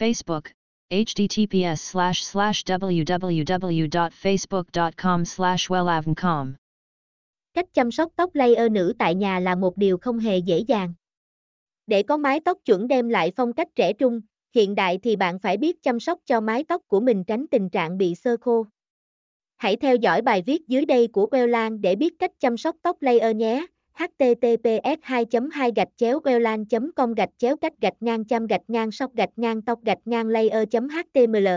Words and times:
Facebook, 0.00 0.42
https 0.90 1.74
slash 1.74 2.22
slash 2.22 2.64
www.facebook.com 2.64 5.24
slash 5.24 5.70
wellavncom. 5.70 6.52
Cách 7.54 7.66
chăm 7.72 7.90
sóc 7.90 8.12
tóc 8.16 8.34
layer 8.34 8.72
nữ 8.72 8.94
tại 8.98 9.14
nhà 9.14 9.40
là 9.40 9.54
một 9.54 9.76
điều 9.76 9.98
không 9.98 10.18
hề 10.18 10.38
dễ 10.38 10.58
dàng. 10.58 10.94
Để 11.86 12.02
có 12.02 12.16
mái 12.16 12.40
tóc 12.40 12.58
chuẩn 12.64 12.88
đem 12.88 13.08
lại 13.08 13.32
phong 13.36 13.52
cách 13.52 13.68
trẻ 13.74 13.92
trung, 13.92 14.20
hiện 14.54 14.74
đại 14.74 14.98
thì 15.02 15.16
bạn 15.16 15.38
phải 15.38 15.56
biết 15.56 15.82
chăm 15.82 16.00
sóc 16.00 16.18
cho 16.26 16.40
mái 16.40 16.64
tóc 16.64 16.82
của 16.86 17.00
mình 17.00 17.24
tránh 17.24 17.46
tình 17.50 17.70
trạng 17.70 17.98
bị 17.98 18.14
sơ 18.14 18.36
khô. 18.40 18.66
Hãy 19.56 19.76
theo 19.76 19.96
dõi 19.96 20.22
bài 20.22 20.42
viết 20.46 20.68
dưới 20.68 20.84
đây 20.84 21.08
của 21.08 21.28
Wellan 21.30 21.80
để 21.80 21.96
biết 21.96 22.18
cách 22.18 22.32
chăm 22.40 22.56
sóc 22.56 22.76
tóc 22.82 23.02
layer 23.02 23.36
nhé 23.36 23.66
https 24.00 24.96
2 25.02 25.24
2 25.52 25.72
gạch 25.76 25.88
chéo 25.96 26.20
welan 26.24 26.64
com 26.96 27.14
gạch 27.14 27.28
chéo 27.38 27.56
cách 27.56 27.72
gạch 27.80 27.96
ngang 28.00 28.24
chăm 28.24 28.46
gạch 28.46 28.64
ngang 28.68 28.90
sóc 28.92 29.14
gạch 29.14 29.30
ngang 29.36 29.62
tóc 29.62 29.78
gạch 29.84 29.98
ngang 30.04 30.28
layer 30.28 30.68
html 30.72 31.48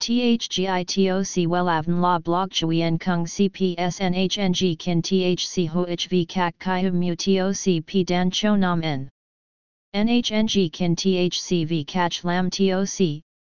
THGITOC 0.00 1.48
WELAVN 1.48 2.02
La 2.02 2.18
Blog 2.18 2.50
Chuyen 2.50 2.98
Kung 2.98 3.24
CPS 3.24 4.00
NHNG 4.00 4.76
Kin 4.78 5.02
THC 5.02 5.68
HOHV 5.68 6.24
Kak 6.28 6.54
Kai 6.58 6.90
Mu 6.90 7.14
TOC 7.14 7.80
P 7.86 8.04
Dan 8.04 8.30
Cho 8.30 8.56
Nam 8.56 8.82
N. 8.82 9.08
NHNG 9.94 10.72
Kin 10.72 10.96
THC 10.96 11.66
V 11.66 11.84
CACH 11.84 12.24
Lam 12.24 12.50
TOC 12.50 13.25